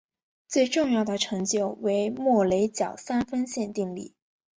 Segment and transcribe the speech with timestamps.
[0.47, 4.15] 最重要的成就为莫雷角三分线定理。